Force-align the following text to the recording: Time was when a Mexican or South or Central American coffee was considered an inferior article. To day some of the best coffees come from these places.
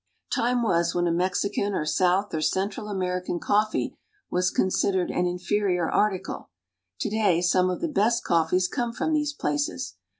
Time 0.33 0.63
was 0.63 0.95
when 0.95 1.05
a 1.05 1.11
Mexican 1.11 1.75
or 1.75 1.85
South 1.85 2.33
or 2.33 2.41
Central 2.41 2.87
American 2.87 3.39
coffee 3.39 3.95
was 4.31 4.49
considered 4.49 5.11
an 5.11 5.27
inferior 5.27 5.87
article. 5.91 6.49
To 7.01 7.09
day 7.11 7.39
some 7.39 7.69
of 7.69 7.81
the 7.81 7.87
best 7.87 8.23
coffees 8.23 8.67
come 8.67 8.93
from 8.93 9.13
these 9.13 9.31
places. 9.33 9.97